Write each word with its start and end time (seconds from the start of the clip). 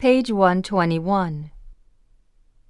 Page 0.00 0.32
121. 0.32 1.50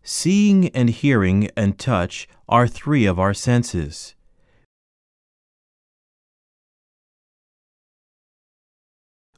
Seeing 0.02 0.69
and 0.71 0.90
hearing 0.90 1.48
and 1.56 1.78
touch 1.78 2.26
are 2.48 2.66
three 2.66 3.06
of 3.06 3.20
our 3.20 3.32
senses. 3.32 4.16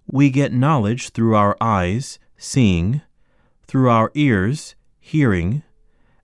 We 0.06 0.30
get 0.30 0.54
knowledge 0.54 1.10
through 1.10 1.36
our 1.36 1.54
eyes, 1.60 2.18
seeing, 2.38 3.02
through 3.66 3.90
our 3.90 4.10
ears, 4.14 4.74
hearing, 4.98 5.62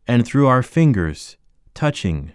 and 0.07 0.25
through 0.25 0.46
our 0.46 0.62
fingers, 0.62 1.37
touching. 1.75 2.32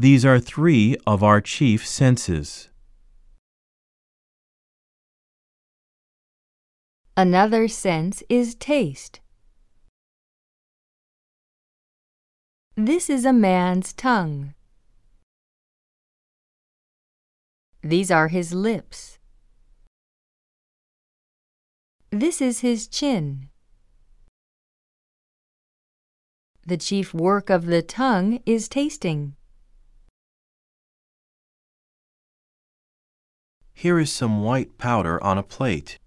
These 0.00 0.24
are 0.24 0.40
three 0.40 0.96
of 1.06 1.22
our 1.22 1.42
chief 1.42 1.86
senses. 1.86 2.70
Another 7.18 7.68
sense 7.68 8.22
is 8.30 8.54
taste. 8.54 9.20
This 12.76 13.10
is 13.10 13.26
a 13.26 13.32
man's 13.34 13.92
tongue. 13.92 14.54
These 17.82 18.10
are 18.10 18.28
his 18.28 18.54
lips. 18.54 19.18
This 22.08 22.40
is 22.40 22.60
his 22.60 22.88
chin. 22.88 23.50
The 26.66 26.78
chief 26.78 27.12
work 27.12 27.50
of 27.50 27.66
the 27.66 27.82
tongue 27.82 28.40
is 28.46 28.66
tasting. 28.66 29.36
Here 33.80 33.98
is 33.98 34.12
some 34.12 34.42
white 34.42 34.76
powder 34.76 35.16
on 35.24 35.38
a 35.38 35.42
plate. 35.42 35.98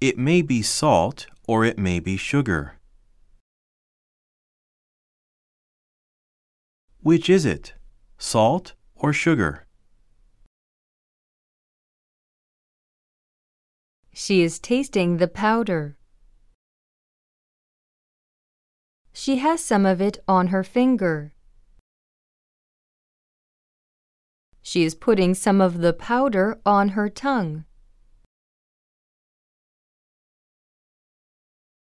It 0.00 0.16
may 0.16 0.40
be 0.40 0.62
salt 0.62 1.26
or 1.46 1.66
it 1.66 1.78
may 1.78 2.00
be 2.00 2.16
sugar. 2.16 2.78
Which 7.02 7.28
is 7.28 7.44
it, 7.44 7.74
salt 8.16 8.72
or 8.94 9.12
sugar? 9.12 9.66
She 14.14 14.40
is 14.40 14.58
tasting 14.58 15.18
the 15.18 15.28
powder. 15.28 15.98
She 19.12 19.36
has 19.36 19.60
some 19.62 19.84
of 19.84 20.00
it 20.00 20.24
on 20.26 20.46
her 20.46 20.64
finger. 20.64 21.34
She 24.68 24.82
is 24.82 24.96
putting 24.96 25.34
some 25.34 25.60
of 25.60 25.78
the 25.78 25.92
powder 25.92 26.60
on 26.66 26.88
her 26.98 27.08
tongue. 27.08 27.66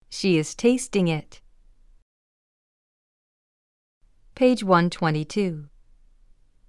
She 0.09 0.39
is 0.39 0.55
tasting 0.55 1.06
it. 1.06 1.42
Page 4.34 4.64
122. 4.64 5.67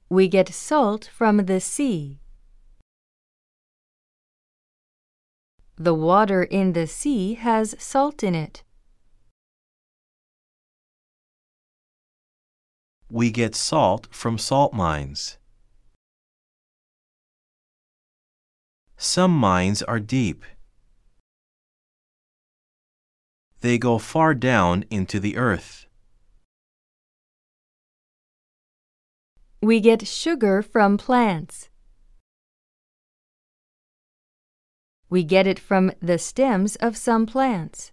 We 0.09 0.27
get 0.27 0.49
salt 0.49 1.09
from 1.09 1.45
the 1.45 1.61
sea. 1.61 2.19
The 5.77 5.93
water 5.93 6.43
in 6.43 6.73
the 6.73 6.85
sea 6.85 7.35
has 7.35 7.75
salt 7.79 8.23
in 8.23 8.35
it. 8.35 8.61
We 13.09 13.31
get 13.31 13.55
salt 13.55 14.09
from 14.11 14.37
salt 14.37 14.73
mines. 14.73 15.37
Some 19.03 19.37
mines 19.37 19.83
are 19.83 19.99
deep. 19.99 20.45
They 23.59 23.77
go 23.77 23.97
far 23.97 24.33
down 24.33 24.85
into 24.89 25.19
the 25.19 25.35
earth. 25.35 25.87
We 29.61 29.81
get 29.81 30.07
sugar 30.07 30.61
from 30.61 30.97
plants. 30.97 31.69
We 35.09 35.25
get 35.25 35.47
it 35.47 35.59
from 35.59 35.91
the 36.01 36.17
stems 36.17 36.77
of 36.77 36.95
some 36.95 37.25
plants. 37.25 37.91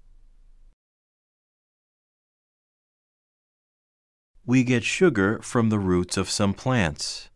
We 4.47 4.63
get 4.63 4.85
sugar 4.85 5.41
from 5.43 5.71
the 5.71 5.81
roots 5.81 6.17
of 6.17 6.31
some 6.31 6.55
plants. 6.55 7.30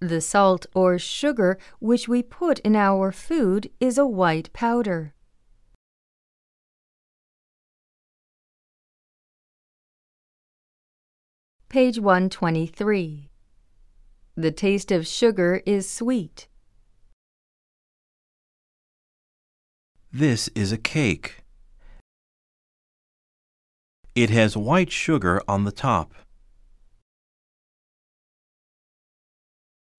The 0.00 0.22
salt 0.22 0.64
or 0.74 0.98
sugar 0.98 1.58
which 1.78 2.08
we 2.08 2.22
put 2.22 2.58
in 2.60 2.74
our 2.74 3.12
food 3.12 3.70
is 3.80 3.98
a 3.98 4.06
white 4.06 4.50
powder. 4.54 5.12
Page 11.68 12.00
123. 12.00 13.28
The 14.36 14.50
taste 14.50 14.90
of 14.90 15.06
sugar 15.06 15.62
is 15.66 15.88
sweet. 15.88 16.48
This 20.10 20.48
is 20.54 20.72
a 20.72 20.78
cake. 20.78 21.44
It 24.14 24.30
has 24.30 24.56
white 24.56 24.90
sugar 24.90 25.42
on 25.46 25.64
the 25.64 25.72
top. 25.72 26.14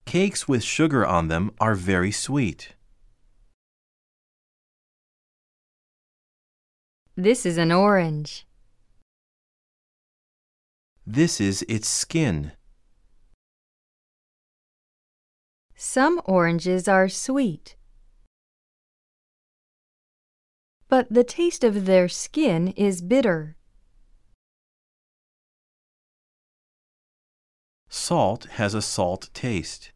Cakes 0.04 0.46
with 0.46 0.62
sugar 0.62 1.06
on 1.06 1.28
them 1.28 1.52
are 1.60 1.74
very 1.74 2.12
sweet. 2.12 2.74
This 7.16 7.46
is 7.46 7.58
an 7.58 7.70
orange. 7.70 8.46
This 11.06 11.40
is 11.40 11.64
its 11.68 11.88
skin. 11.88 12.52
Some 15.74 16.20
oranges 16.24 16.88
are 16.88 17.08
sweet. 17.08 17.76
But 20.88 21.06
the 21.10 21.24
taste 21.24 21.64
of 21.64 21.86
their 21.86 22.08
skin 22.08 22.68
is 22.76 23.02
bitter. 23.02 23.56
Salt 27.88 28.44
has 28.52 28.74
a 28.74 28.82
salt 28.82 29.28
taste. 29.32 29.91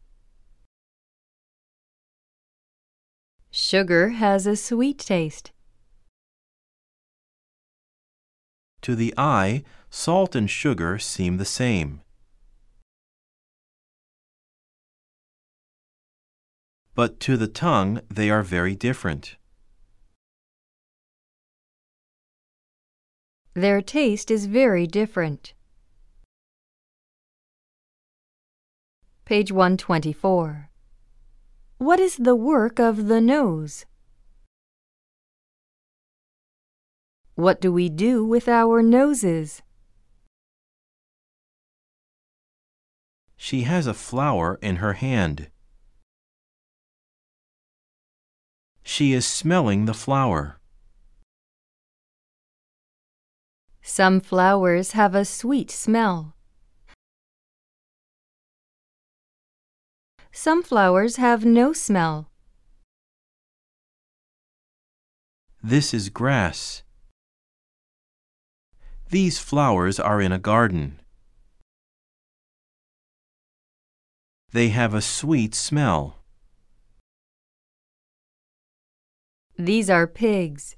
Sugar 3.58 4.10
has 4.10 4.46
a 4.46 4.54
sweet 4.54 4.98
taste. 4.98 5.50
To 8.82 8.94
the 8.94 9.14
eye, 9.16 9.64
salt 9.88 10.36
and 10.36 10.50
sugar 10.50 10.98
seem 10.98 11.38
the 11.38 11.46
same. 11.46 12.02
But 16.94 17.18
to 17.20 17.38
the 17.38 17.48
tongue, 17.48 18.02
they 18.10 18.28
are 18.28 18.42
very 18.42 18.74
different. 18.74 19.36
Their 23.54 23.80
taste 23.80 24.30
is 24.30 24.44
very 24.44 24.86
different. 24.86 25.54
Page 29.24 29.50
124. 29.50 30.68
What 31.78 32.00
is 32.00 32.16
the 32.16 32.34
work 32.34 32.78
of 32.78 33.08
the 33.08 33.20
nose? 33.20 33.84
What 37.34 37.60
do 37.60 37.70
we 37.70 37.90
do 37.90 38.24
with 38.24 38.48
our 38.48 38.82
noses? 38.82 39.60
She 43.36 43.62
has 43.62 43.86
a 43.86 43.92
flower 43.92 44.58
in 44.62 44.76
her 44.76 44.94
hand. 44.94 45.50
She 48.82 49.12
is 49.12 49.26
smelling 49.26 49.84
the 49.84 49.92
flower. 49.92 50.58
Some 53.82 54.20
flowers 54.20 54.92
have 54.92 55.14
a 55.14 55.26
sweet 55.26 55.70
smell. 55.70 56.35
Some 60.38 60.62
flowers 60.62 61.16
have 61.16 61.46
no 61.46 61.72
smell. 61.72 62.28
This 65.62 65.94
is 65.94 66.10
grass. 66.10 66.82
These 69.08 69.38
flowers 69.38 69.98
are 69.98 70.20
in 70.20 70.32
a 70.32 70.38
garden. 70.38 71.00
They 74.52 74.68
have 74.68 74.92
a 74.92 75.00
sweet 75.00 75.54
smell. 75.54 76.18
These 79.58 79.88
are 79.88 80.06
pigs. 80.06 80.76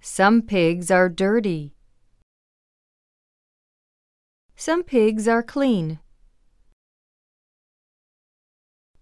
Some 0.00 0.40
pigs 0.40 0.90
are 0.90 1.10
dirty. 1.10 1.74
Some 4.56 4.82
pigs 4.82 5.28
are 5.28 5.42
clean. 5.42 6.00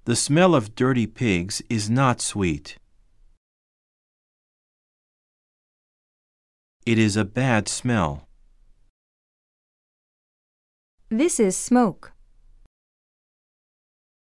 The 0.06 0.16
smell 0.16 0.54
of 0.54 0.74
dirty 0.74 1.06
pigs 1.06 1.62
is 1.70 1.88
not 1.88 2.20
sweet. 2.20 2.76
It 6.84 6.98
is 6.98 7.16
a 7.16 7.24
bad 7.24 7.68
smell. 7.68 8.28
This 11.08 11.40
is 11.40 11.56
smoke. 11.56 12.12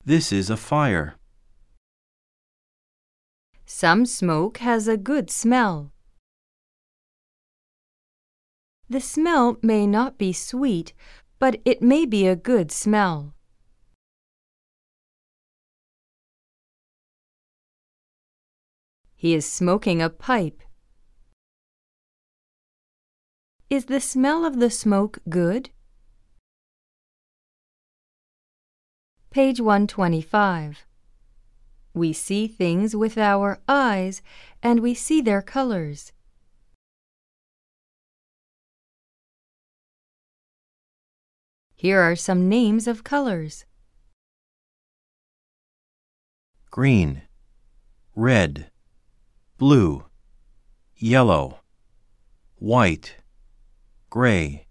This 0.04 0.30
is 0.30 0.50
a 0.50 0.58
fire. 0.58 1.14
Some 3.64 4.04
smoke 4.04 4.58
has 4.58 4.86
a 4.86 4.98
good 4.98 5.30
smell. 5.30 5.90
The 8.90 9.00
smell 9.00 9.56
may 9.62 9.86
not 9.86 10.18
be 10.18 10.34
sweet, 10.34 10.92
but 11.38 11.62
it 11.64 11.80
may 11.80 12.04
be 12.04 12.26
a 12.26 12.36
good 12.36 12.70
smell. 12.70 13.32
He 19.22 19.34
is 19.34 19.46
smoking 19.46 20.02
a 20.02 20.10
pipe. 20.10 20.60
Is 23.70 23.84
the 23.84 24.00
smell 24.00 24.44
of 24.44 24.58
the 24.58 24.68
smoke 24.68 25.20
good? 25.28 25.70
Page 29.30 29.60
125. 29.60 30.84
We 31.94 32.12
see 32.12 32.48
things 32.48 32.96
with 32.96 33.16
our 33.16 33.60
eyes 33.68 34.22
and 34.60 34.80
we 34.80 34.92
see 34.92 35.20
their 35.20 35.40
colors. 35.40 36.10
Here 41.76 42.00
are 42.00 42.16
some 42.16 42.48
names 42.48 42.88
of 42.88 43.04
colors 43.04 43.66
Green, 46.72 47.22
red, 48.16 48.71
blue, 49.62 50.02
yellow, 50.96 51.60
white, 52.56 53.14
gray. 54.10 54.66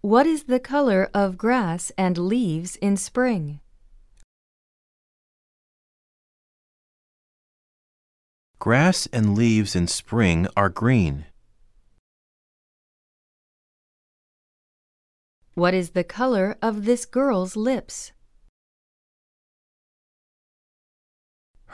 What 0.00 0.28
is 0.28 0.44
the 0.44 0.60
color 0.60 1.10
of 1.12 1.36
grass 1.36 1.90
and 1.98 2.16
leaves 2.16 2.76
in 2.76 2.96
spring? 2.96 3.58
Grass 8.60 9.08
and 9.12 9.34
leaves 9.34 9.74
in 9.74 9.88
spring 9.88 10.46
are 10.56 10.68
green. 10.68 11.26
What 15.54 15.74
is 15.74 15.90
the 15.90 16.04
color 16.04 16.56
of 16.62 16.84
this 16.84 17.04
girl's 17.04 17.56
lips? 17.56 18.12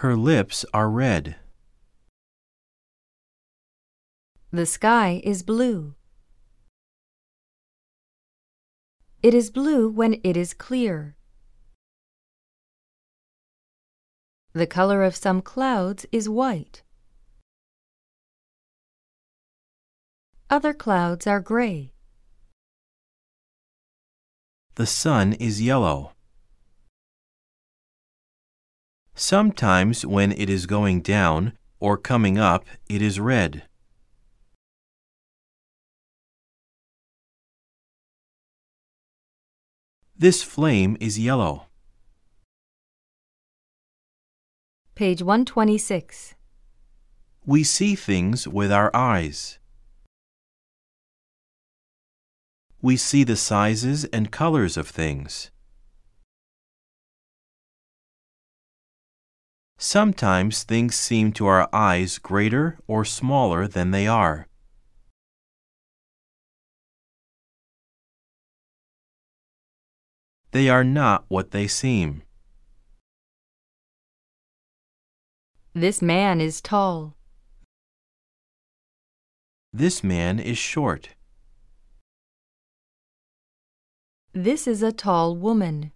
Her 0.00 0.16
lips 0.16 0.64
are 0.72 0.88
red. 0.88 1.36
The 4.50 4.64
sky 4.64 5.20
is 5.24 5.42
blue. 5.42 5.94
It 9.22 9.34
is 9.34 9.50
blue 9.50 9.90
when 9.90 10.18
it 10.24 10.38
is 10.38 10.54
clear. 10.54 11.16
The 14.54 14.66
color 14.66 15.02
of 15.02 15.14
some 15.14 15.42
clouds 15.42 16.06
is 16.10 16.30
white. 16.30 16.82
Other 20.48 20.72
clouds 20.72 21.26
are 21.26 21.40
gray. 21.40 21.92
The 24.76 24.86
sun 24.86 25.34
is 25.34 25.60
yellow. 25.60 26.12
Sometimes 29.14 30.06
when 30.06 30.32
it 30.32 30.48
is 30.48 30.64
going 30.64 31.02
down 31.02 31.52
or 31.80 31.98
coming 31.98 32.38
up, 32.38 32.64
it 32.88 33.02
is 33.02 33.20
red. 33.20 33.67
This 40.20 40.42
flame 40.42 40.96
is 40.98 41.16
yellow. 41.16 41.66
Page 44.96 45.22
126. 45.22 46.34
We 47.46 47.62
see 47.62 47.94
things 47.94 48.48
with 48.48 48.72
our 48.72 48.90
eyes. 48.92 49.60
We 52.82 52.96
see 52.96 53.22
the 53.22 53.36
sizes 53.36 54.06
and 54.06 54.32
colors 54.32 54.76
of 54.76 54.88
things. 54.88 55.52
Sometimes 59.78 60.64
things 60.64 60.96
seem 60.96 61.30
to 61.34 61.46
our 61.46 61.68
eyes 61.72 62.18
greater 62.18 62.76
or 62.88 63.04
smaller 63.04 63.68
than 63.68 63.92
they 63.92 64.08
are. 64.08 64.47
They 70.50 70.70
are 70.70 70.84
not 70.84 71.24
what 71.28 71.50
they 71.50 71.66
seem. 71.66 72.22
This 75.74 76.00
man 76.00 76.40
is 76.40 76.60
tall. 76.62 77.14
This 79.72 80.02
man 80.02 80.38
is 80.40 80.56
short. 80.56 81.10
This 84.32 84.66
is 84.66 84.82
a 84.82 84.90
tall 84.90 85.36
woman. 85.36 85.92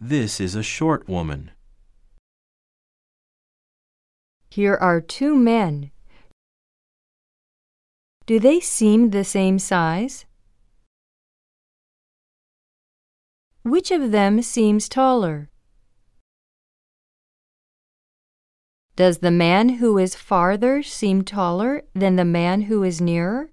This 0.00 0.40
is 0.40 0.54
a 0.54 0.62
short 0.62 1.08
woman. 1.08 1.50
Here 4.48 4.76
are 4.76 5.00
two 5.00 5.34
men. 5.34 5.90
Do 8.26 8.38
they 8.38 8.60
seem 8.60 9.10
the 9.10 9.24
same 9.24 9.58
size? 9.58 10.26
Which 13.66 13.90
of 13.90 14.12
them 14.12 14.42
seems 14.42 14.88
taller? 14.88 15.50
Does 18.94 19.18
the 19.18 19.32
man 19.32 19.80
who 19.80 19.98
is 19.98 20.14
farther 20.14 20.84
seem 20.84 21.24
taller 21.24 21.82
than 21.92 22.14
the 22.14 22.24
man 22.24 22.62
who 22.70 22.84
is 22.84 23.00
nearer? 23.00 23.50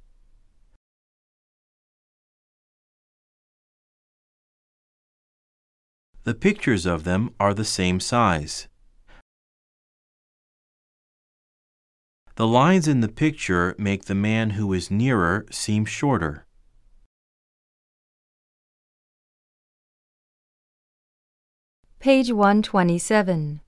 The 6.25 6.35
pictures 6.35 6.85
of 6.85 7.05
them 7.05 7.33
are 7.39 7.55
the 7.55 7.65
same 7.65 7.99
size. 7.99 8.67
The 12.35 12.45
lines 12.45 12.87
in 12.87 13.01
the 13.01 13.09
picture 13.09 13.73
make 13.79 14.05
the 14.05 14.13
man 14.13 14.51
who 14.51 14.73
is 14.73 14.91
nearer 14.91 15.47
seem 15.49 15.85
shorter. 15.85 16.42
Page 22.03 22.33
127. 22.33 23.61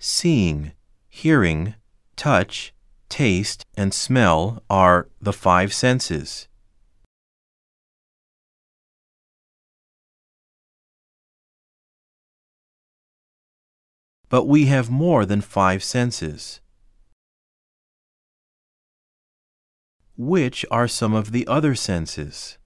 Seeing, 0.00 0.72
hearing, 1.08 1.76
touch, 2.16 2.74
taste, 3.08 3.64
and 3.76 3.94
smell 3.94 4.64
are 4.68 5.08
the 5.20 5.32
five 5.32 5.72
senses. 5.72 6.48
But 14.28 14.48
we 14.48 14.66
have 14.66 14.90
more 14.90 15.24
than 15.24 15.40
five 15.40 15.84
senses. 15.84 16.60
Which 20.16 20.66
are 20.68 20.88
some 20.88 21.14
of 21.14 21.30
the 21.30 21.46
other 21.46 21.76
senses? 21.76 22.58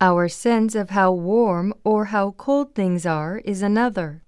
Our 0.00 0.28
sense 0.28 0.74
of 0.74 0.90
how 0.90 1.12
warm 1.12 1.72
or 1.84 2.06
how 2.06 2.32
cold 2.32 2.74
things 2.74 3.06
are 3.06 3.40
is 3.44 3.62
another. 3.62 4.24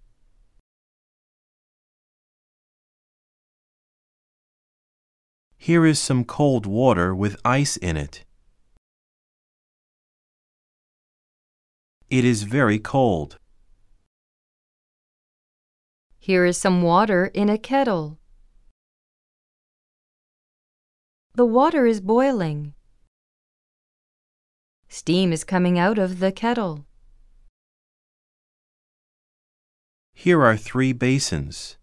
Here 5.59 5.85
is 5.85 5.99
some 5.99 6.25
cold 6.25 6.65
water 6.65 7.13
with 7.13 7.37
ice 7.45 7.77
in 7.77 7.97
it. 7.97 8.25
It 12.09 12.25
is 12.25 12.45
very 12.45 12.79
cold. 12.79 13.39
Here 16.21 16.45
is 16.45 16.57
some 16.57 16.83
water 16.83 17.27
in 17.35 17.49
a 17.49 17.59
kettle. 17.59 18.19
The 21.35 21.45
water 21.45 21.85
is 21.85 22.01
boiling. 22.01 22.76
Steam 24.97 25.31
is 25.31 25.45
coming 25.45 25.79
out 25.79 25.99
of 25.99 26.21
the 26.21 26.33
kettle. 26.33 26.87
Here 30.15 30.43
are 30.43 30.57
three 30.57 30.95
basins. 30.95 31.77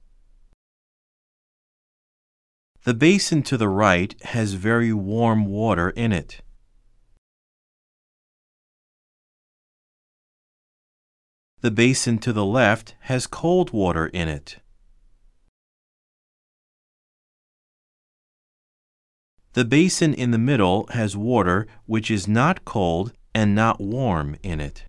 The 2.85 2.95
basin 2.95 3.43
to 3.43 3.55
the 3.55 3.69
right 3.69 4.19
has 4.23 4.53
very 4.53 4.91
warm 4.91 5.45
water 5.45 5.91
in 5.91 6.11
it. 6.11 6.41
The 11.61 11.69
basin 11.69 12.17
to 12.17 12.33
the 12.33 12.43
left 12.43 12.95
has 13.01 13.27
cold 13.27 13.73
water 13.73 14.07
in 14.07 14.27
it. 14.27 14.57
The 19.53 19.65
basin 19.65 20.15
in 20.15 20.31
the 20.31 20.39
middle 20.39 20.87
has 20.93 21.15
water 21.15 21.67
which 21.85 22.09
is 22.09 22.27
not 22.27 22.65
cold 22.65 23.13
and 23.35 23.53
not 23.53 23.79
warm 23.79 24.35
in 24.41 24.59
it. 24.59 24.85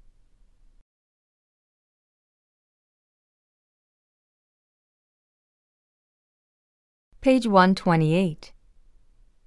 Page 7.20 7.46
128. 7.46 8.54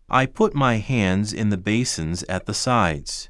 I 0.07 0.25
put 0.27 0.53
my 0.53 0.75
hands 0.75 1.33
in 1.33 1.49
the 1.49 1.57
basins 1.57 2.21
at 2.29 2.45
the 2.45 2.53
sides. 2.53 3.29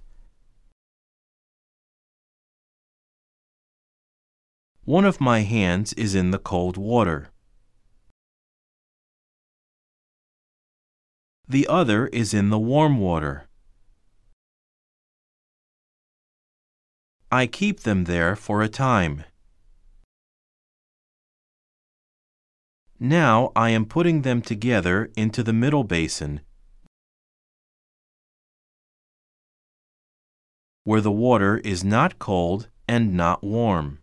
One 4.83 5.05
of 5.05 5.21
my 5.21 5.39
hands 5.39 5.93
is 5.93 6.15
in 6.15 6.31
the 6.31 6.39
cold 6.39 6.75
water. 6.75 7.31
The 11.49 11.67
other 11.67 12.07
is 12.07 12.33
in 12.33 12.49
the 12.49 12.59
warm 12.59 12.97
water. 12.97 13.47
I 17.31 17.47
keep 17.47 17.81
them 17.81 18.03
there 18.03 18.35
for 18.35 18.61
a 18.61 18.69
time. 18.69 19.23
Now 22.99 23.51
I 23.55 23.69
am 23.69 23.85
putting 23.85 24.23
them 24.23 24.41
together 24.41 25.09
into 25.15 25.43
the 25.43 25.53
middle 25.53 25.83
basin 25.83 26.41
where 30.87 31.01
the 31.01 31.11
water 31.11 31.57
is 31.57 31.83
not 31.83 32.17
cold 32.17 32.69
and 32.87 33.13
not 33.13 33.43
warm. 33.43 33.99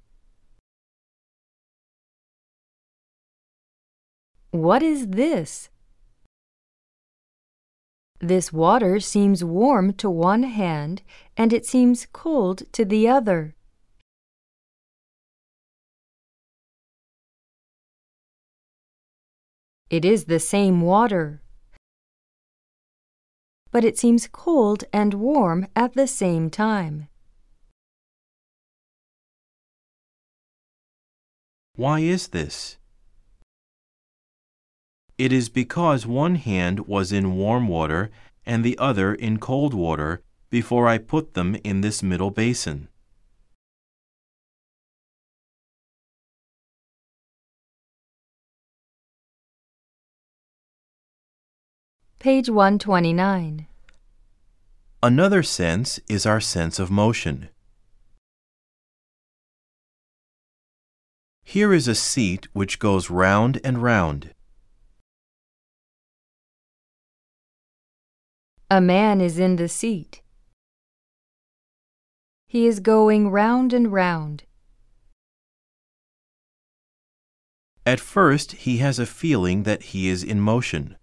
What 4.50 4.82
is 4.82 5.08
this? 5.08 5.70
This 8.20 8.52
water 8.52 9.00
seems 9.00 9.44
warm 9.44 9.92
to 9.94 10.08
one 10.08 10.44
hand 10.44 11.02
and 11.36 11.52
it 11.52 11.66
seems 11.66 12.06
cold 12.12 12.62
to 12.72 12.84
the 12.84 13.08
other. 13.08 13.54
It 19.90 20.04
is 20.04 20.24
the 20.24 20.40
same 20.40 20.80
water, 20.80 21.42
but 23.70 23.84
it 23.84 23.98
seems 23.98 24.26
cold 24.26 24.84
and 24.92 25.14
warm 25.14 25.66
at 25.76 25.94
the 25.94 26.06
same 26.06 26.50
time. 26.50 27.08
Why 31.76 32.00
is 32.00 32.28
this? 32.28 32.78
It 35.16 35.32
is 35.32 35.48
because 35.48 36.06
one 36.06 36.34
hand 36.34 36.88
was 36.88 37.12
in 37.12 37.36
warm 37.36 37.68
water 37.68 38.10
and 38.44 38.64
the 38.64 38.76
other 38.78 39.14
in 39.14 39.38
cold 39.38 39.72
water 39.72 40.22
before 40.50 40.88
I 40.88 40.98
put 40.98 41.34
them 41.34 41.56
in 41.62 41.82
this 41.82 42.02
middle 42.02 42.32
basin. 42.32 42.88
Page 52.18 52.48
129. 52.48 53.66
Another 55.02 55.42
sense 55.42 56.00
is 56.08 56.24
our 56.26 56.40
sense 56.40 56.78
of 56.78 56.90
motion. 56.90 57.50
Here 61.44 61.72
is 61.72 61.86
a 61.86 61.94
seat 61.94 62.48
which 62.52 62.78
goes 62.78 63.10
round 63.10 63.60
and 63.62 63.82
round. 63.82 64.34
A 68.74 68.80
man 68.80 69.20
is 69.20 69.38
in 69.38 69.54
the 69.54 69.68
seat. 69.68 70.20
He 72.48 72.66
is 72.66 72.80
going 72.80 73.30
round 73.30 73.72
and 73.72 73.92
round. 73.92 74.42
At 77.86 78.00
first, 78.00 78.50
he 78.66 78.78
has 78.78 78.98
a 78.98 79.06
feeling 79.06 79.62
that 79.62 79.94
he 79.94 80.08
is 80.08 80.24
in 80.24 80.40
motion. 80.40 80.96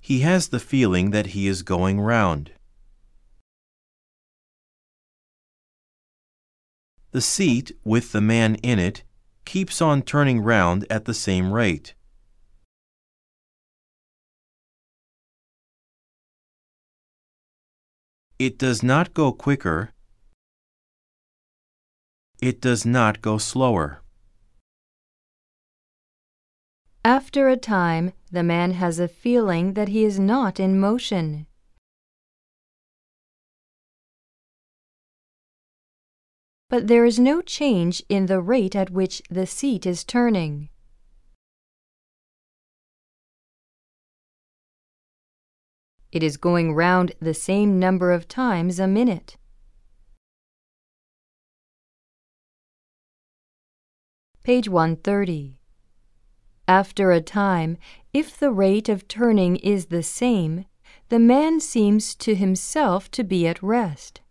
He 0.00 0.20
has 0.20 0.50
the 0.50 0.60
feeling 0.60 1.10
that 1.10 1.34
he 1.34 1.48
is 1.48 1.64
going 1.64 2.00
round. 2.00 2.52
The 7.10 7.20
seat, 7.20 7.72
with 7.82 8.12
the 8.12 8.20
man 8.20 8.54
in 8.62 8.78
it, 8.78 9.02
keeps 9.44 9.82
on 9.82 10.02
turning 10.02 10.40
round 10.40 10.86
at 10.88 11.04
the 11.04 11.14
same 11.14 11.52
rate. 11.52 11.94
It 18.38 18.56
does 18.56 18.84
not 18.84 19.14
go 19.14 19.32
quicker. 19.32 19.90
It 22.40 22.60
does 22.60 22.86
not 22.86 23.20
go 23.20 23.36
slower. 23.36 24.00
After 27.04 27.48
a 27.48 27.56
time, 27.56 28.12
the 28.30 28.44
man 28.44 28.72
has 28.72 29.00
a 29.00 29.08
feeling 29.08 29.72
that 29.72 29.88
he 29.88 30.04
is 30.04 30.20
not 30.20 30.60
in 30.60 30.78
motion. 30.78 31.48
But 36.70 36.86
there 36.86 37.04
is 37.04 37.18
no 37.18 37.42
change 37.42 38.04
in 38.08 38.26
the 38.26 38.40
rate 38.40 38.76
at 38.76 38.90
which 38.90 39.20
the 39.28 39.46
seat 39.46 39.84
is 39.84 40.04
turning. 40.04 40.68
It 46.10 46.22
is 46.22 46.38
going 46.38 46.74
round 46.74 47.12
the 47.20 47.34
same 47.34 47.78
number 47.78 48.12
of 48.12 48.26
times 48.26 48.80
a 48.80 48.86
minute. 48.86 49.36
Page 54.42 54.70
130. 54.70 55.58
After 56.66 57.12
a 57.12 57.20
time, 57.20 57.76
if 58.14 58.38
the 58.38 58.50
rate 58.50 58.88
of 58.88 59.06
turning 59.06 59.56
is 59.56 59.86
the 59.86 60.02
same, 60.02 60.64
the 61.10 61.18
man 61.18 61.60
seems 61.60 62.14
to 62.14 62.34
himself 62.34 63.10
to 63.10 63.22
be 63.22 63.46
at 63.46 63.62
rest. 63.62 64.22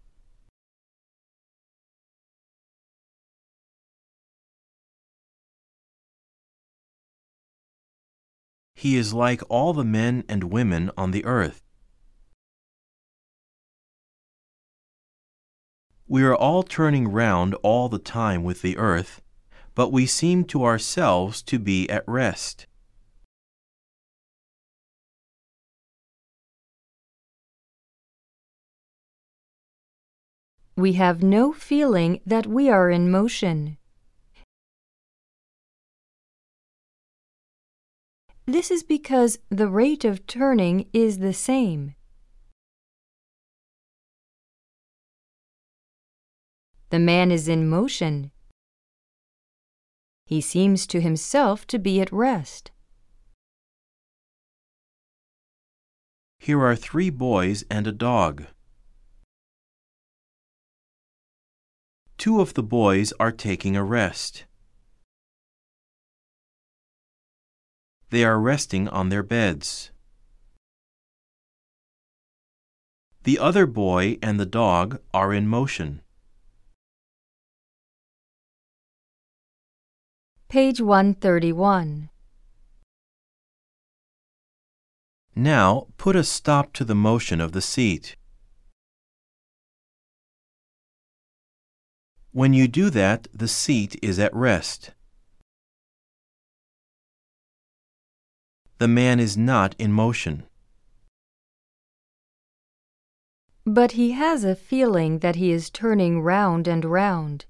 He 8.74 8.98
is 8.98 9.14
like 9.14 9.44
all 9.50 9.74
the 9.74 9.84
men 9.84 10.24
and 10.28 10.46
women 10.46 10.90
on 10.98 11.12
the 11.12 11.26
earth. 11.26 11.67
We 16.10 16.24
are 16.24 16.36
all 16.36 16.64
turning 16.64 17.10
round 17.10 17.54
all 17.64 17.90
the 17.90 18.00
time 18.00 18.46
with 18.46 18.62
the 18.62 18.78
earth, 18.78 19.22
but 19.76 19.92
we 19.92 20.06
seem 20.06 20.46
to 20.46 20.64
ourselves 20.64 21.42
to 21.44 21.60
be 21.60 21.90
at 21.90 22.08
rest. 22.08 22.66
We 30.78 30.94
have 30.94 31.22
no 31.22 31.52
feeling 31.52 32.22
that 32.26 32.48
we 32.48 32.70
are 32.70 32.90
in 32.90 33.12
motion. 33.12 33.78
This 38.46 38.72
is 38.72 38.84
because 38.84 39.40
the 39.50 39.68
rate 39.68 40.06
of 40.06 40.26
turning 40.26 40.88
is 40.94 41.20
the 41.20 41.34
same. 41.34 41.96
The 46.90 47.00
man 47.00 47.32
is 47.32 47.50
in 47.50 47.68
motion. 47.68 48.32
He 50.26 50.40
seems 50.40 50.88
to 50.88 51.02
himself 51.02 51.68
to 51.68 51.80
be 51.80 52.00
at 52.00 52.12
rest. 52.14 52.72
Here 56.40 56.62
are 56.62 56.78
three 56.78 57.10
boys 57.10 57.66
and 57.70 57.88
a 57.88 57.92
dog. 57.92 58.46
Two 62.18 62.40
of 62.40 62.54
the 62.54 62.64
boys 62.64 63.12
are 63.20 63.34
taking 63.34 63.76
a 63.76 63.84
rest. 63.84 64.46
They 68.12 68.24
are 68.24 68.40
resting 68.40 68.88
on 68.88 69.10
their 69.10 69.24
beds. 69.24 69.92
The 73.24 73.40
other 73.40 73.66
boy 73.66 74.18
and 74.22 74.40
the 74.40 74.46
dog 74.46 75.02
are 75.14 75.34
in 75.34 75.50
motion. 75.50 76.02
Page 80.58 80.82
131. 80.82 82.10
Now 85.36 85.86
put 85.98 86.16
a 86.16 86.24
stop 86.24 86.74
to 86.74 86.84
the 86.84 86.96
motion 86.96 87.40
of 87.40 87.52
the 87.52 87.62
seat. 87.62 88.16
When 92.32 92.54
you 92.54 92.68
do 92.68 92.90
that, 92.90 93.28
the 93.32 93.48
seat 93.48 94.00
is 94.02 94.18
at 94.18 94.34
rest. 94.34 94.96
The 98.80 98.88
man 98.88 99.20
is 99.20 99.38
not 99.38 99.76
in 99.78 99.92
motion. 99.92 100.48
But 103.64 103.92
he 103.92 104.14
has 104.14 104.44
a 104.44 104.56
feeling 104.56 105.20
that 105.20 105.36
he 105.36 105.52
is 105.52 105.70
turning 105.70 106.22
round 106.22 106.68
and 106.68 106.84
round. 106.84 107.46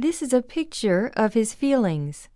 This 0.00 0.22
is 0.22 0.32
a 0.32 0.40
picture 0.40 1.12
of 1.14 1.34
his 1.34 1.52
feelings. 1.52 2.30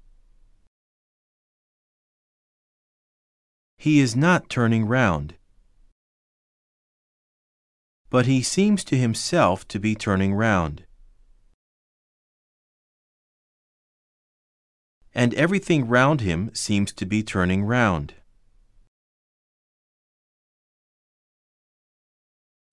He 3.78 4.00
is 4.00 4.14
not 4.14 4.50
turning 4.50 4.84
round. 4.84 5.36
But 8.10 8.26
he 8.26 8.42
seems 8.42 8.84
to 8.84 8.98
himself 8.98 9.66
to 9.68 9.78
be 9.78 9.94
turning 9.94 10.34
round. 10.34 10.84
And 15.14 15.32
everything 15.32 15.88
round 15.88 16.20
him 16.20 16.50
seems 16.52 16.92
to 16.92 17.06
be 17.06 17.22
turning 17.22 17.64
round. 17.64 18.12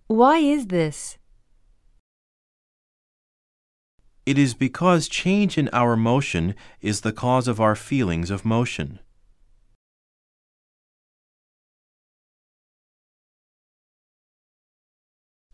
Why 0.07 0.39
is 0.39 0.67
this? 0.67 1.17
It 4.25 4.37
is 4.37 4.53
because 4.53 5.07
change 5.07 5.57
in 5.57 5.67
our 5.73 5.95
motion 5.97 6.53
is 6.79 7.01
the 7.01 7.11
cause 7.11 7.47
of 7.47 7.59
our 7.59 7.75
feelings 7.75 8.29
of 8.29 8.45
motion. 8.45 8.99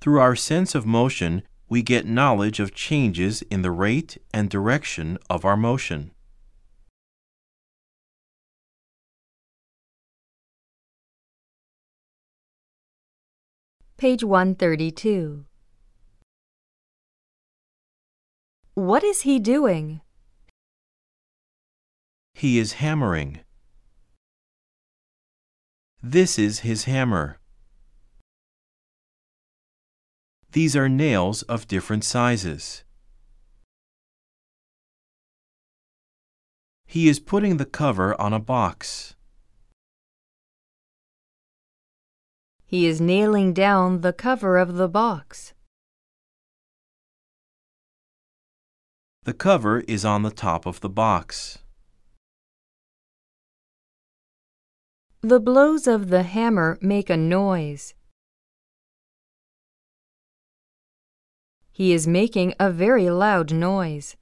Through 0.02 0.20
our 0.20 0.36
sense 0.36 0.76
of 0.76 0.86
motion, 0.86 1.44
we 1.70 1.82
get 1.82 2.06
knowledge 2.06 2.60
of 2.60 2.74
changes 2.74 3.42
in 3.44 3.62
the 3.62 3.72
rate 3.72 4.18
and 4.34 4.50
direction 4.50 5.18
of 5.30 5.46
our 5.46 5.58
motion. 5.58 6.12
Page 13.98 14.24
132. 14.24 15.46
What 18.78 19.04
is 19.04 19.22
he 19.22 19.40
doing? 19.40 20.02
He 22.36 22.60
is 22.60 22.74
hammering. 22.74 23.40
This 26.04 26.38
is 26.38 26.60
his 26.60 26.84
hammer. 26.84 27.40
These 30.52 30.76
are 30.76 30.88
nails 30.88 31.42
of 31.42 31.68
different 31.68 32.04
sizes. 32.04 32.84
He 36.86 37.10
is 37.10 37.20
putting 37.20 37.58
the 37.58 37.66
cover 37.66 38.14
on 38.22 38.32
a 38.32 38.40
box. 38.40 39.16
He 42.64 42.86
is 42.86 43.02
nailing 43.02 43.54
down 43.54 44.02
the 44.02 44.14
cover 44.14 44.60
of 44.60 44.76
the 44.76 44.88
box. 44.88 45.56
The 49.28 49.34
cover 49.34 49.82
is 49.90 50.06
on 50.06 50.24
the 50.24 50.32
top 50.32 50.66
of 50.66 50.80
the 50.80 50.88
box. 50.88 51.58
The 55.20 55.42
blows 55.42 55.86
of 55.86 56.08
the 56.08 56.24
hammer 56.24 56.78
make 56.80 57.10
a 57.10 57.18
noise. 57.18 57.94
He 61.74 61.92
is 61.92 62.08
making 62.08 62.54
a 62.58 62.72
very 62.72 63.10
loud 63.10 63.52
noise. 63.52 64.16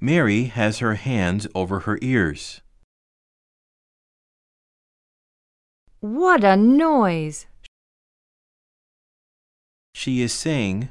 Mary 0.00 0.44
has 0.44 0.78
her 0.78 0.94
hands 0.94 1.46
over 1.54 1.80
her 1.80 1.98
ears. 2.00 2.62
What 6.00 6.42
a 6.42 6.56
noise! 6.56 7.44
She 9.92 10.22
is 10.22 10.32
saying, 10.32 10.88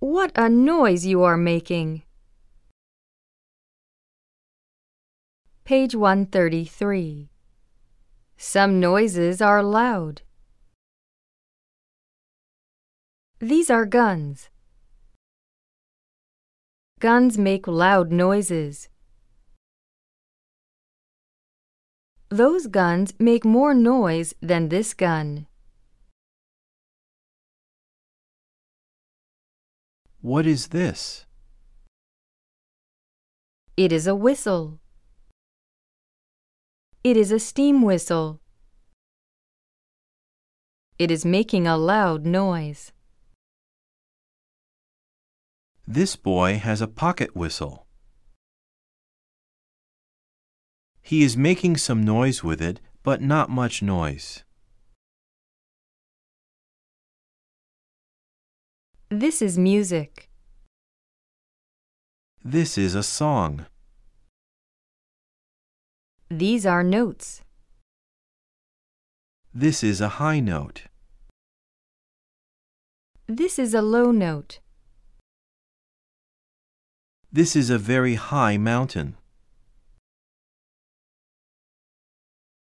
What 0.00 0.30
a 0.36 0.48
noise 0.48 1.04
you 1.04 1.24
are 1.24 1.36
making! 1.36 2.02
Page 5.64 5.96
133. 5.96 7.30
Some 8.36 8.78
noises 8.78 9.42
are 9.42 9.60
loud. 9.60 10.22
These 13.40 13.70
are 13.70 13.84
guns. 13.84 14.50
Guns 17.00 17.36
make 17.36 17.66
loud 17.66 18.12
noises. 18.12 18.88
Those 22.28 22.68
guns 22.68 23.14
make 23.18 23.44
more 23.44 23.74
noise 23.74 24.32
than 24.40 24.68
this 24.68 24.94
gun. 24.94 25.48
What 30.20 30.46
is 30.46 30.68
this? 30.68 31.26
It 33.76 33.92
is 33.92 34.08
a 34.08 34.16
whistle. 34.16 34.80
It 37.04 37.16
is 37.16 37.30
a 37.30 37.38
steam 37.38 37.82
whistle. 37.82 38.40
It 40.98 41.12
is 41.12 41.24
making 41.24 41.68
a 41.68 41.76
loud 41.76 42.26
noise. 42.26 42.90
This 45.86 46.16
boy 46.16 46.58
has 46.58 46.80
a 46.80 46.88
pocket 46.88 47.36
whistle. 47.36 47.86
He 51.00 51.22
is 51.22 51.36
making 51.36 51.76
some 51.76 52.02
noise 52.02 52.42
with 52.42 52.60
it, 52.60 52.80
but 53.04 53.22
not 53.22 53.50
much 53.50 53.82
noise. 53.82 54.42
This 59.10 59.40
is 59.40 59.56
music. 59.56 60.28
This 62.44 62.76
is 62.76 62.94
a 62.94 63.02
song. 63.02 63.64
These 66.28 66.66
are 66.66 66.84
notes. 66.84 67.40
This 69.54 69.82
is 69.82 70.02
a 70.02 70.20
high 70.20 70.40
note. 70.40 70.82
This 73.26 73.58
is 73.58 73.72
a 73.72 73.80
low 73.80 74.10
note. 74.12 74.60
This 77.32 77.56
is 77.56 77.70
a 77.70 77.78
very 77.78 78.16
high 78.16 78.58
mountain. 78.58 79.16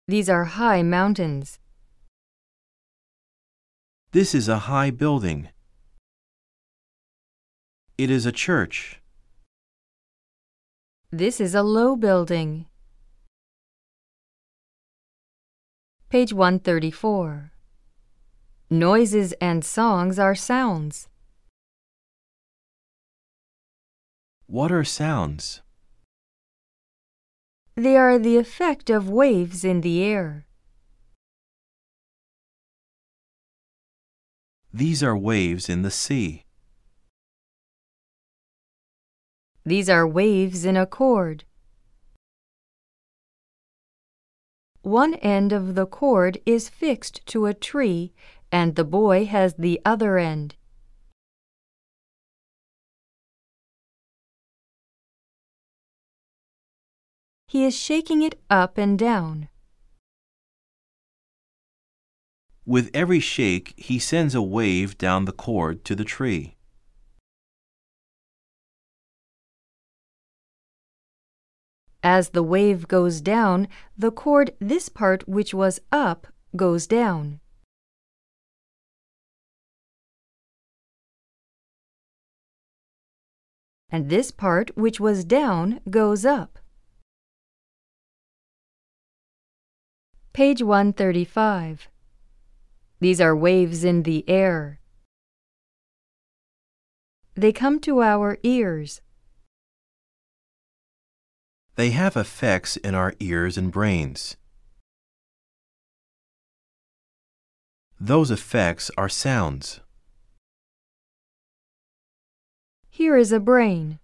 These 0.06 0.28
are 0.28 0.44
high 0.44 0.82
mountains. 0.82 1.58
This 4.12 4.34
is 4.34 4.46
a 4.46 4.68
high 4.68 4.90
building. 4.90 5.48
It 7.96 8.10
is 8.10 8.26
a 8.26 8.32
church. 8.32 9.00
This 11.12 11.40
is 11.40 11.54
a 11.54 11.62
low 11.62 11.94
building. 11.94 12.66
Page 16.08 16.32
134. 16.32 17.52
Noises 18.68 19.32
and 19.40 19.64
songs 19.64 20.18
are 20.18 20.34
sounds. 20.34 21.08
What 24.46 24.72
are 24.72 24.82
sounds? 24.82 25.62
They 27.76 27.96
are 27.96 28.18
the 28.18 28.38
effect 28.38 28.90
of 28.90 29.08
waves 29.08 29.64
in 29.64 29.82
the 29.82 30.02
air. 30.02 30.46
These 34.72 35.00
are 35.04 35.16
waves 35.16 35.68
in 35.68 35.82
the 35.82 35.92
sea. 35.92 36.43
These 39.66 39.88
are 39.88 40.06
waves 40.06 40.66
in 40.66 40.76
a 40.76 40.84
cord. 40.86 41.44
One 44.82 45.14
end 45.14 45.52
of 45.52 45.74
the 45.74 45.86
cord 45.86 46.38
is 46.44 46.68
fixed 46.68 47.24
to 47.28 47.46
a 47.46 47.54
tree 47.54 48.12
and 48.52 48.74
the 48.74 48.84
boy 48.84 49.24
has 49.24 49.54
the 49.54 49.80
other 49.84 50.18
end. 50.18 50.56
He 57.48 57.64
is 57.64 57.74
shaking 57.74 58.22
it 58.22 58.38
up 58.50 58.76
and 58.76 58.98
down. 58.98 59.48
With 62.66 62.90
every 62.92 63.20
shake, 63.20 63.72
he 63.78 63.98
sends 63.98 64.34
a 64.34 64.42
wave 64.42 64.98
down 64.98 65.24
the 65.24 65.32
cord 65.32 65.84
to 65.86 65.94
the 65.94 66.04
tree. 66.04 66.53
As 72.04 72.28
the 72.28 72.42
wave 72.42 72.86
goes 72.86 73.22
down, 73.22 73.66
the 73.96 74.10
cord, 74.10 74.52
this 74.58 74.90
part 74.90 75.26
which 75.26 75.54
was 75.54 75.80
up, 75.90 76.26
goes 76.54 76.86
down. 76.86 77.40
And 83.88 84.10
this 84.10 84.30
part 84.30 84.76
which 84.76 85.00
was 85.00 85.24
down 85.24 85.80
goes 85.88 86.26
up. 86.26 86.58
Page 90.34 90.62
135. 90.62 91.88
These 93.00 93.20
are 93.20 93.34
waves 93.34 93.82
in 93.82 94.02
the 94.02 94.28
air. 94.28 94.78
They 97.34 97.52
come 97.52 97.80
to 97.80 98.02
our 98.02 98.36
ears. 98.42 99.00
They 101.76 101.90
have 101.90 102.16
effects 102.16 102.76
in 102.76 102.94
our 102.94 103.14
ears 103.18 103.58
and 103.58 103.72
brains. 103.72 104.36
Those 108.00 108.30
effects 108.30 108.90
are 108.96 109.08
sounds. 109.08 109.80
Here 112.90 113.16
is 113.16 113.32
a 113.32 113.40
brain. 113.40 113.98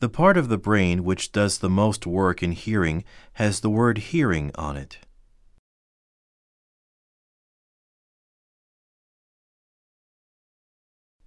The 0.00 0.08
part 0.10 0.36
of 0.36 0.48
the 0.48 0.58
brain 0.58 1.02
which 1.04 1.32
does 1.32 1.58
the 1.58 1.70
most 1.70 2.06
work 2.06 2.42
in 2.42 2.52
hearing 2.52 3.04
has 3.34 3.60
the 3.60 3.70
word 3.70 3.98
hearing 3.98 4.50
on 4.56 4.76
it. 4.76 4.98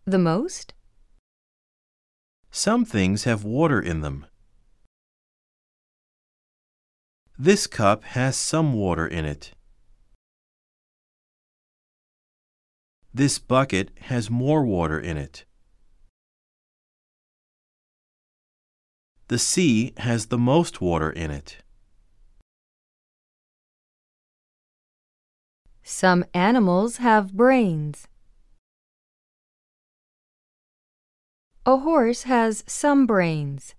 The 0.05 0.19
most? 0.19 0.73
Some 2.51 2.85
things 2.85 3.23
have 3.23 3.43
water 3.43 3.81
in 3.81 4.01
them. 4.01 4.25
This 7.37 7.65
cup 7.65 8.03
has 8.03 8.35
some 8.37 8.73
water 8.73 9.07
in 9.07 9.25
it. 9.25 9.53
This 13.11 13.39
bucket 13.39 13.89
has 14.01 14.29
more 14.29 14.63
water 14.63 14.99
in 14.99 15.17
it. 15.17 15.45
The 19.29 19.39
sea 19.39 19.93
has 19.97 20.27
the 20.27 20.37
most 20.37 20.79
water 20.79 21.09
in 21.09 21.31
it. 21.31 21.57
Some 25.81 26.23
animals 26.33 26.97
have 26.97 27.33
brains. 27.33 28.07
A 31.65 31.77
horse 31.77 32.23
has 32.23 32.63
some 32.67 33.07
brains. 33.07 33.73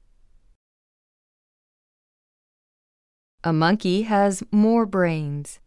A 3.46 3.52
monkey 3.52 4.04
has 4.04 4.42
more 4.50 4.86
brains. 4.86 5.60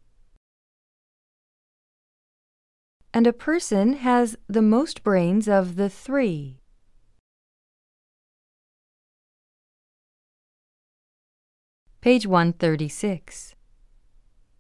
And 3.13 3.27
a 3.27 3.31
person 3.31 3.93
has 3.93 4.35
the 4.47 4.63
most 4.63 5.03
brains 5.03 5.47
of 5.47 5.75
the 5.75 5.87
three. 5.87 6.59
Page 12.01 12.25
136. 12.25 13.53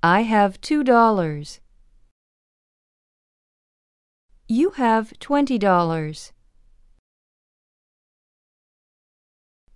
I 0.03 0.21
have 0.21 0.61
two 0.61 0.83
dollars. 0.83 1.59
You 4.47 4.69
have 4.77 5.17
twenty 5.17 5.57
dollars. 5.57 6.33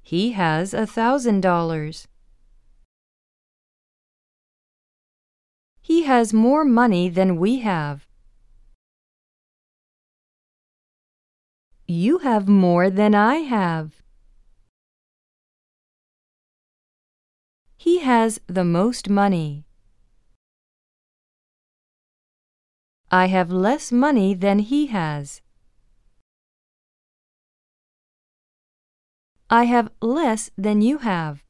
He 0.04 0.34
has 0.34 0.75
a 0.75 0.86
thousand 0.86 1.41
dollars. 1.41 2.08
He 5.91 6.04
has 6.04 6.34
more 6.34 6.63
money 6.63 7.10
than 7.10 7.36
we 7.36 7.60
have. 7.60 8.08
You 11.86 12.19
have 12.19 12.47
more 12.47 12.89
than 12.89 13.13
I 13.13 13.36
have. 13.56 14.01
He 17.75 17.99
has 17.99 18.39
the 18.47 18.63
most 18.63 19.10
money. 19.10 19.65
I 23.12 23.25
have 23.25 23.51
less 23.51 23.91
money 23.91 24.34
than 24.34 24.60
he 24.60 24.88
has. 24.88 25.41
I 29.49 29.65
have 29.65 29.91
less 29.99 30.51
than 30.58 30.82
you 30.82 30.99
have. 30.99 31.43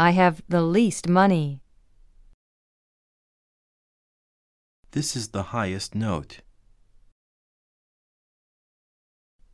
I 0.00 0.12
have 0.12 0.40
the 0.48 0.62
least 0.62 1.10
money. 1.10 1.60
This 4.92 5.14
is 5.14 5.28
the 5.28 5.42
highest 5.52 5.94
note. 5.94 6.40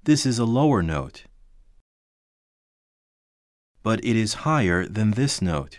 This 0.04 0.24
is 0.24 0.38
a 0.38 0.44
lower 0.44 0.84
note. 0.84 1.24
But 3.82 3.98
it 4.04 4.14
is 4.14 4.46
higher 4.46 4.86
than 4.86 5.10
this 5.18 5.42
note. 5.42 5.78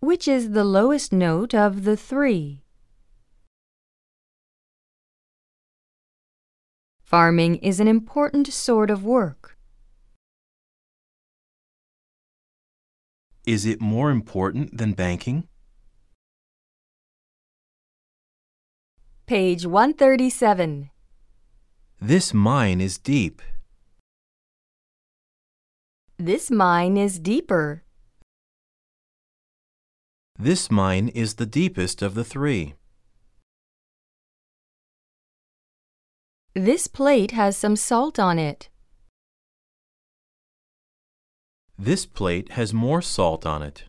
Which 0.00 0.26
is 0.26 0.50
the 0.50 0.64
lowest 0.64 1.12
note 1.12 1.54
of 1.54 1.84
the 1.84 1.96
three? 1.96 2.64
Farming 7.04 7.54
is 7.70 7.78
an 7.78 7.86
important 7.86 8.48
sort 8.52 8.90
of 8.90 9.04
work. 9.04 9.37
Is 13.48 13.64
it 13.64 13.80
more 13.80 14.10
important 14.10 14.76
than 14.76 14.92
banking? 14.92 15.48
Page 19.24 19.64
137. 19.64 20.90
This 21.98 22.34
mine 22.34 22.82
is 22.82 22.98
deep. 22.98 23.40
This 26.18 26.50
mine 26.50 26.98
is 26.98 27.18
deeper. 27.18 27.84
This 30.38 30.70
mine 30.70 31.08
is 31.08 31.36
the 31.36 31.46
deepest 31.46 32.02
of 32.02 32.14
the 32.14 32.24
three. 32.24 32.74
This 36.52 36.86
plate 36.86 37.30
has 37.30 37.56
some 37.56 37.76
salt 37.76 38.18
on 38.18 38.38
it. 38.38 38.68
This 41.80 42.06
plate 42.06 42.50
has 42.52 42.74
more 42.74 43.00
salt 43.00 43.46
on 43.46 43.62
it. 43.62 43.84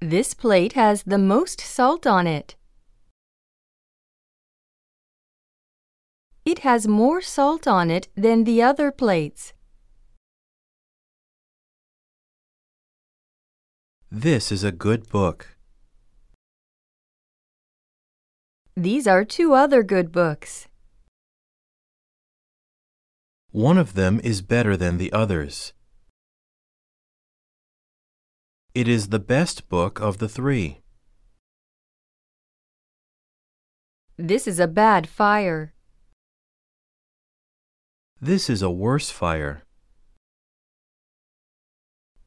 This 0.00 0.32
plate 0.32 0.74
has 0.74 1.02
the 1.02 1.18
most 1.18 1.60
salt 1.60 2.06
on 2.06 2.28
it. 2.28 2.54
It 6.44 6.60
has 6.60 6.86
more 6.86 7.20
salt 7.20 7.66
on 7.66 7.90
it 7.90 8.06
than 8.14 8.44
the 8.44 8.62
other 8.62 8.92
plates. 8.92 9.52
This 14.08 14.52
is 14.52 14.62
a 14.62 14.70
good 14.70 15.08
book. 15.08 15.56
These 18.76 19.08
are 19.08 19.24
two 19.24 19.52
other 19.52 19.82
good 19.82 20.12
books. 20.12 20.68
One 23.52 23.78
of 23.78 23.94
them 23.94 24.20
is 24.22 24.42
better 24.42 24.76
than 24.76 24.96
the 24.96 25.12
others. 25.12 25.72
It 28.74 28.86
is 28.86 29.08
the 29.08 29.18
best 29.18 29.68
book 29.68 30.00
of 30.00 30.18
the 30.18 30.28
three. 30.28 30.78
This 34.16 34.46
is 34.46 34.60
a 34.60 34.68
bad 34.68 35.08
fire. 35.08 35.74
This 38.20 38.48
is 38.48 38.62
a 38.62 38.70
worse 38.70 39.10
fire. 39.10 39.64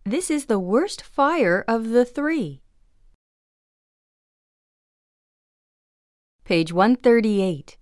This 0.03 0.29
is 0.29 0.47
the 0.47 0.59
worst 0.59 1.01
fire 1.01 1.63
of 1.69 1.91
the 1.91 2.03
three. 2.03 2.61
Page 6.43 6.73
138. 6.73 7.77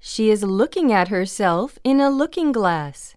She 0.00 0.30
is 0.30 0.42
looking 0.42 0.90
at 0.90 1.08
herself 1.08 1.78
in 1.84 2.00
a 2.00 2.08
looking 2.08 2.52
glass. 2.52 3.14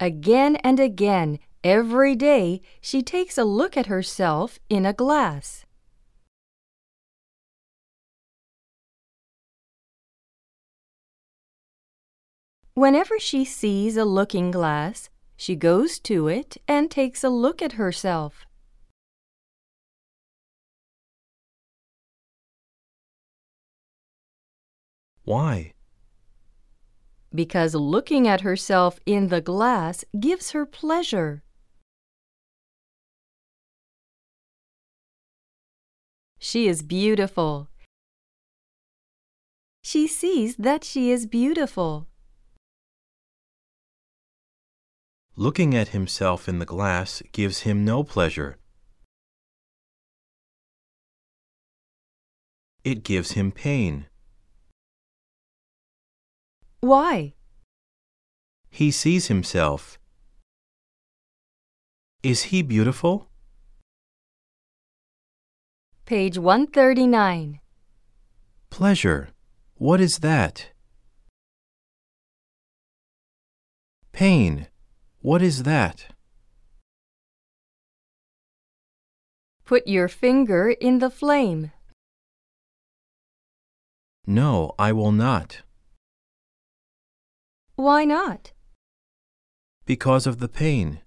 Again 0.00 0.56
and 0.56 0.80
again, 0.80 1.38
every 1.62 2.16
day, 2.16 2.62
she 2.80 3.02
takes 3.02 3.36
a 3.36 3.44
look 3.44 3.76
at 3.76 3.86
herself 3.86 4.58
in 4.70 4.86
a 4.86 4.94
glass. 4.94 5.66
Whenever 12.72 13.20
she 13.20 13.44
sees 13.44 13.96
a 13.96 14.04
looking 14.04 14.50
glass, 14.50 15.10
she 15.36 15.54
goes 15.54 15.98
to 16.00 16.28
it 16.28 16.56
and 16.66 16.90
takes 16.90 17.22
a 17.22 17.28
look 17.28 17.60
at 17.60 17.72
herself. 17.72 18.46
Why? 25.24 25.72
Because 27.34 27.74
looking 27.74 28.28
at 28.28 28.42
herself 28.42 29.00
in 29.06 29.28
the 29.28 29.40
glass 29.40 30.04
gives 30.18 30.50
her 30.52 30.66
pleasure. 30.66 31.42
She 36.38 36.68
is 36.68 36.82
beautiful. 36.82 37.68
She 39.82 40.06
sees 40.06 40.56
that 40.56 40.84
she 40.84 41.10
is 41.10 41.26
beautiful. 41.26 42.06
Looking 45.36 45.74
at 45.74 45.88
himself 45.88 46.48
in 46.48 46.58
the 46.58 46.66
glass 46.66 47.22
gives 47.32 47.60
him 47.60 47.84
no 47.84 48.04
pleasure. 48.04 48.58
It 52.84 53.02
gives 53.02 53.32
him 53.32 53.50
pain. 53.50 54.06
Why? 56.84 57.32
He 58.68 58.90
sees 58.90 59.28
himself. 59.28 59.98
Is 62.22 62.52
he 62.52 62.60
beautiful? 62.60 63.30
Page 66.04 66.36
139. 66.36 67.60
Pleasure. 68.68 69.30
What 69.76 69.98
is 69.98 70.18
that? 70.18 70.72
Pain. 74.12 74.66
What 75.22 75.40
is 75.40 75.62
that? 75.62 76.08
Put 79.64 79.88
your 79.88 80.08
finger 80.08 80.68
in 80.68 80.98
the 80.98 81.08
flame. 81.08 81.72
No, 84.26 84.74
I 84.78 84.92
will 84.92 85.12
not. 85.12 85.62
Why 87.76 88.04
not? 88.04 88.52
Because 89.84 90.28
of 90.28 90.38
the 90.38 90.48
pain. 90.48 91.00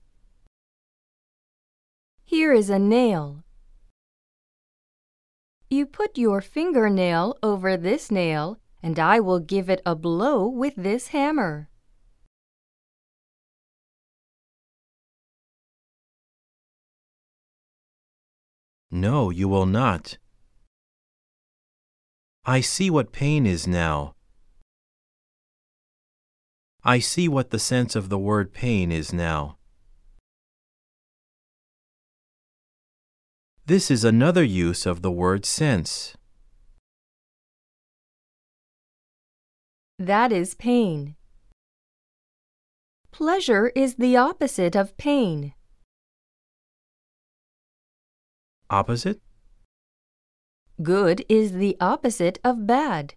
Here 2.26 2.52
is 2.52 2.70
a 2.70 2.78
nail. 2.78 3.46
You 5.70 5.86
put 5.86 6.18
your 6.18 6.42
fingernail 6.42 7.38
over 7.42 7.78
this 7.78 8.12
nail, 8.12 8.60
and 8.84 9.00
I 9.00 9.22
will 9.22 9.40
give 9.40 9.70
it 9.70 9.82
a 9.86 9.96
blow 9.96 10.46
with 10.46 10.76
this 10.76 11.08
hammer. 11.10 11.70
No, 18.92 19.30
you 19.30 19.48
will 19.48 19.66
not. 19.66 20.18
I 22.46 22.60
see 22.60 22.90
what 22.90 23.14
pain 23.14 23.46
is 23.46 23.68
now. 23.68 24.17
I 26.88 27.00
see 27.00 27.28
what 27.28 27.50
the 27.50 27.60
sense 27.60 27.98
of 27.98 28.08
the 28.08 28.18
word 28.18 28.54
pain 28.54 28.94
is 28.94 29.12
now. 29.12 29.58
This 33.66 33.92
is 33.92 34.06
another 34.06 34.42
use 34.42 34.86
of 34.86 35.02
the 35.02 35.12
word 35.12 35.46
sense. 35.46 36.16
That 40.00 40.32
is 40.32 40.54
pain. 40.54 41.18
Pleasure 43.12 43.68
is 43.76 43.96
the 43.96 44.16
opposite 44.16 44.74
of 44.74 44.96
pain. 44.96 45.54
Opposite? 48.70 49.20
Good 50.82 51.26
is 51.28 51.52
the 51.52 51.76
opposite 51.82 52.40
of 52.46 52.66
bad. 52.66 53.16